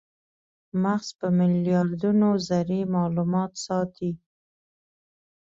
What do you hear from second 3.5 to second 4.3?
ساتي.